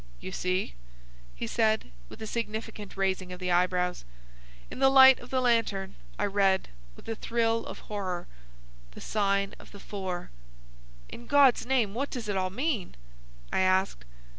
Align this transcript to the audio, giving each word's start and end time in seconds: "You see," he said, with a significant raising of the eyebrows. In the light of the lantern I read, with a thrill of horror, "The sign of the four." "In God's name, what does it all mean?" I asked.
"You 0.19 0.31
see," 0.31 0.73
he 1.35 1.45
said, 1.45 1.91
with 2.09 2.23
a 2.23 2.25
significant 2.25 2.97
raising 2.97 3.31
of 3.31 3.39
the 3.39 3.51
eyebrows. 3.51 4.03
In 4.71 4.79
the 4.79 4.89
light 4.89 5.19
of 5.19 5.29
the 5.29 5.39
lantern 5.41 5.93
I 6.17 6.25
read, 6.25 6.69
with 6.95 7.07
a 7.07 7.13
thrill 7.13 7.67
of 7.67 7.81
horror, 7.81 8.25
"The 8.93 9.01
sign 9.01 9.53
of 9.59 9.71
the 9.71 9.79
four." 9.79 10.31
"In 11.09 11.27
God's 11.27 11.67
name, 11.67 11.93
what 11.93 12.09
does 12.09 12.27
it 12.27 12.35
all 12.35 12.49
mean?" 12.49 12.95
I 13.53 13.59
asked. 13.59 14.03